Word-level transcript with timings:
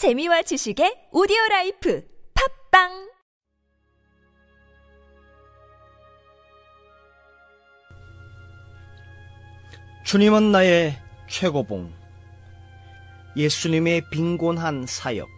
재미와 0.00 0.40
지식의 0.40 1.10
오디오 1.12 1.36
라이프 1.50 2.02
팟빵 2.70 3.10
주님은 10.06 10.52
나의 10.52 10.96
최고봉. 11.28 11.92
예수님의 13.36 14.04
빈곤한 14.10 14.86
사역. 14.86 15.28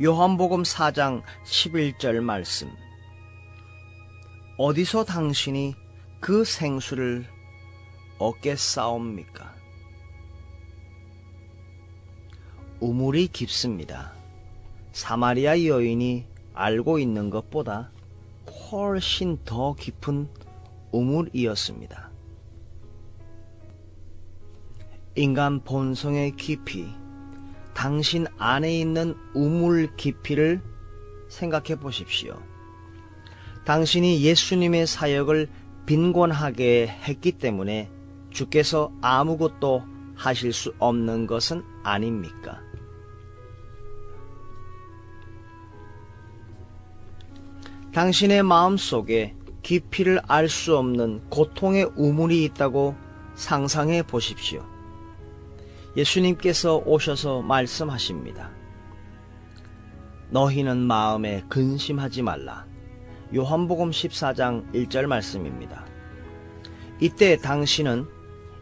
요한복음 0.00 0.62
4장 0.62 1.24
11절 1.44 2.20
말씀. 2.20 2.70
어디서 4.56 5.02
당신이 5.02 5.74
그 6.20 6.44
생수를 6.44 7.26
얻겠사옵니까? 8.20 9.49
우물이 12.80 13.28
깊습니다. 13.28 14.12
사마리아 14.92 15.64
여인이 15.64 16.24
알고 16.54 16.98
있는 16.98 17.30
것보다 17.30 17.90
훨씬 18.70 19.38
더 19.44 19.74
깊은 19.74 20.28
우물이었습니다. 20.90 22.10
인간 25.16 25.60
본성의 25.62 26.36
깊이, 26.36 26.86
당신 27.74 28.26
안에 28.38 28.78
있는 28.78 29.14
우물 29.34 29.96
깊이를 29.96 30.60
생각해 31.28 31.78
보십시오. 31.78 32.40
당신이 33.64 34.22
예수님의 34.22 34.86
사역을 34.86 35.48
빈곤하게 35.86 36.88
했기 36.88 37.32
때문에 37.32 37.90
주께서 38.30 38.92
아무것도 39.00 39.82
하실 40.14 40.52
수 40.52 40.74
없는 40.78 41.26
것은 41.26 41.62
아닙니까? 41.82 42.60
당신의 47.92 48.44
마음 48.44 48.76
속에 48.76 49.34
깊이를 49.62 50.20
알 50.28 50.48
수 50.48 50.76
없는 50.76 51.28
고통의 51.28 51.90
우물이 51.96 52.44
있다고 52.44 52.94
상상해 53.34 54.02
보십시오. 54.02 54.64
예수님께서 55.96 56.82
오셔서 56.86 57.42
말씀하십니다. 57.42 58.50
너희는 60.30 60.78
마음에 60.78 61.42
근심하지 61.48 62.22
말라. 62.22 62.64
요한복음 63.34 63.90
14장 63.90 64.72
1절 64.72 65.06
말씀입니다. 65.06 65.84
이때 67.00 67.36
당신은 67.36 68.06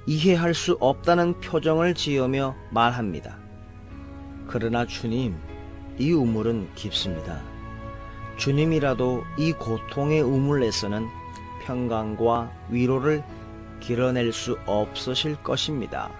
이해할 0.06 0.54
수 0.54 0.78
없다는 0.80 1.40
표정을 1.40 1.92
지으며 1.94 2.56
말합니다. 2.70 3.38
그러나 4.46 4.86
주님, 4.86 5.36
이 5.98 6.12
우물은 6.12 6.74
깊습니다. 6.74 7.42
주님이라도 8.38 9.24
이 9.36 9.52
고통의 9.52 10.22
우물에서는 10.22 11.08
평강과 11.64 12.50
위로를 12.70 13.22
길어낼 13.80 14.32
수 14.32 14.56
없으실 14.64 15.36
것입니다. 15.42 16.10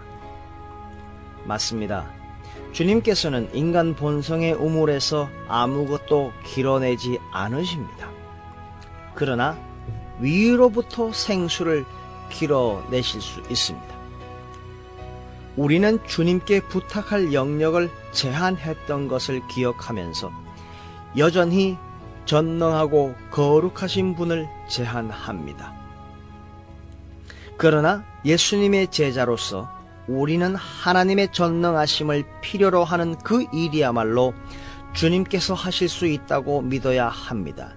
맞습니다. 1.45 2.11
주님께서는 2.73 3.49
인간 3.55 3.95
본성의 3.95 4.53
우물에서 4.53 5.31
아무것도 5.49 6.33
길어내지 6.45 7.19
않으십니다. 7.33 8.11
그러나 9.15 9.57
위로부터 10.21 11.13
생수를 11.13 11.85
길어내실 12.31 13.21
수 13.21 13.41
있습니다. 13.49 13.97
우리는 15.57 15.99
주님께 16.07 16.61
부탁할 16.69 17.33
영역을 17.33 17.91
제한했던 18.13 19.09
것을 19.09 19.47
기억하면서 19.49 20.31
여전히 21.17 21.79
전능하고 22.29 23.15
거룩하신 23.31 24.15
분을 24.15 24.47
제한합니다. 24.69 25.75
그러나 27.57 28.05
예수님의 28.23 28.89
제자로서 28.89 29.67
우리는 30.07 30.55
하나님의 30.55 31.33
전능하심을 31.33 32.25
필요로 32.43 32.85
하는 32.85 33.17
그 33.17 33.47
일이야말로 33.55 34.35
주님께서 34.93 35.55
하실 35.55 35.89
수 35.89 36.07
있다고 36.07 36.61
믿어야 36.61 37.09
합니다. 37.09 37.75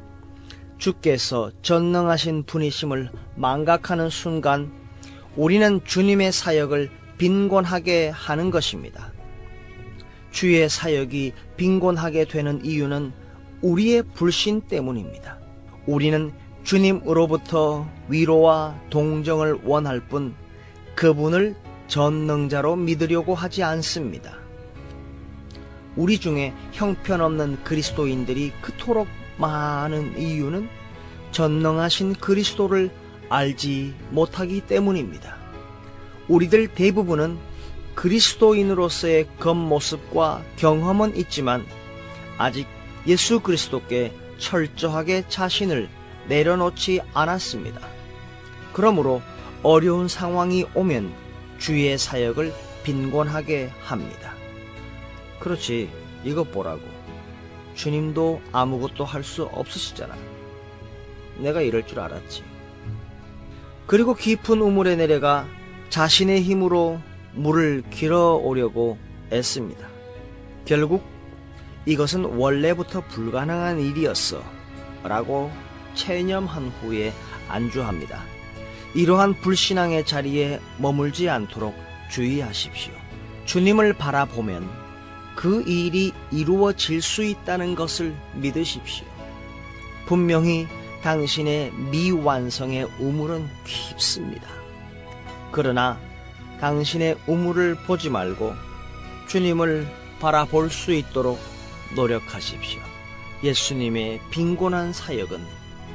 주께서 0.78 1.52
전능하신 1.62 2.44
분이심을 2.44 3.10
망각하는 3.36 4.10
순간 4.10 4.70
우리는 5.38 5.80
주님의 5.86 6.34
사역을 6.34 6.92
빈곤하게 7.18 8.10
하는 8.10 8.52
것입니다. 8.52 9.14
주의 10.32 10.68
사역이 10.68 11.32
빈곤하게 11.56 12.26
되는 12.26 12.66
이유는 12.66 13.21
우리의 13.62 14.04
불신 14.14 14.62
때문입니다. 14.62 15.40
우리는 15.86 16.32
주님으로부터 16.64 17.88
위로와 18.08 18.80
동정을 18.90 19.62
원할 19.64 20.00
뿐 20.00 20.36
그분을 20.96 21.56
전능자로 21.88 22.76
믿으려고 22.76 23.36
하지 23.36 23.64
않습니다. 23.64 24.38
우리 25.96 26.20
중에 26.20 26.54
형편없는 26.72 27.64
그리스도인들이 27.64 28.52
그토록 28.62 29.08
많은 29.38 30.18
이유는 30.18 30.70
전능하신 31.32 32.14
그리스도를 32.16 32.92
알지 33.30 33.94
못하기 34.12 34.62
때문입니다. 34.62 35.36
우리들 36.28 36.70
대부분은 36.70 37.38
그리스도인으로서의 37.96 39.28
겉모습과 39.40 40.44
경험은 40.56 41.16
있지만 41.18 41.66
아직 42.38 42.68
예수 43.08 43.40
그리스도께 43.40 44.14
철저하게 44.38 45.26
자신을 45.28 45.90
내려놓지 46.28 47.02
않았습니다. 47.14 47.82
그러므로 48.74 49.22
어려운 49.64 50.08
상황이 50.08 50.66
오면 50.74 51.14
주의 51.60 51.98
사역을 51.98 52.54
빈곤하게 52.84 53.72
합니다. 53.82 54.34
그렇지, 55.40 55.90
이것 56.24 56.52
보라고. 56.52 56.82
주님도 57.76 58.42
아무것도 58.52 59.06
할 59.06 59.24
수 59.24 59.44
없으시잖아. 59.44 60.16
내가 61.38 61.62
이럴 61.62 61.86
줄 61.86 62.00
알았지. 62.00 62.44
그리고 63.88 64.14
깊은 64.14 64.62
우물에 64.62 64.96
내려가 64.96 65.48
자신의 65.90 66.42
힘으로 66.42 67.00
물을 67.34 67.84
길어 67.90 68.34
오려고 68.36 68.98
애씁니다. 69.32 69.88
결국 70.66 71.04
이것은 71.86 72.26
원래부터 72.26 73.02
불가능한 73.08 73.80
일이었어. 73.80 74.44
라고 75.04 75.52
체념한 75.96 76.72
후에 76.82 77.14
안주합니다. 77.48 78.22
이러한 78.94 79.36
불신앙의 79.36 80.06
자리에 80.06 80.60
머물지 80.78 81.30
않도록 81.30 81.76
주의하십시오. 82.10 82.94
주님을 83.46 83.94
바라보면 83.94 84.70
그 85.36 85.64
일이 85.64 86.12
이루어질 86.32 87.02
수 87.02 87.24
있다는 87.24 87.76
것을 87.76 88.16
믿으십시오. 88.36 89.06
분명히 90.06 90.68
당신의 91.02 91.72
미완성의 91.92 92.88
우물은 93.00 93.50
깊습니다. 93.66 94.48
그러나 95.52 96.00
당신의 96.60 97.18
우물을 97.26 97.76
보지 97.88 98.10
말고 98.10 98.54
주님을 99.28 99.88
바라볼 100.20 100.70
수 100.70 100.94
있도록 100.94 101.40
노력하십시오. 101.96 102.80
예수님의 103.44 104.20
빈곤한 104.30 104.94
사역은 104.94 105.40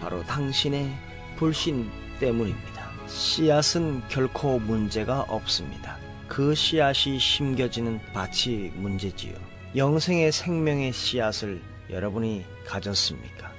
바로 0.01 0.23
당신의 0.25 0.93
불신 1.37 1.91
때문입니다. 2.21 2.91
씨앗은 3.07 4.03
결코 4.09 4.59
문제가 4.59 5.21
없습니다. 5.23 5.99
그 6.29 6.55
씨앗이 6.55 7.19
심겨지는 7.19 8.01
밭이 8.13 8.73
문제지요. 8.75 9.35
영생의 9.77 10.33
생명의 10.33 10.93
씨앗을 10.93 11.63
여러분이 11.91 12.45
가졌습니까? 12.67 13.56